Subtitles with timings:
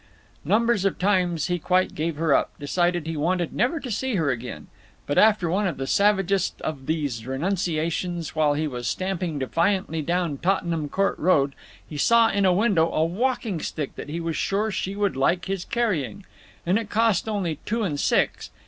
[0.43, 4.31] Numbers of times he quite gave her up, decided he wanted never to see her
[4.31, 4.65] again.
[5.05, 10.39] But after one of the savagest of these renunciations, while he was stamping defiantly down
[10.39, 11.53] Tottenham Court Road,
[11.87, 15.45] he saw in a window a walking stick that he was sure she would like
[15.45, 16.25] his carrying.
[16.65, 18.49] And it cost only two and six.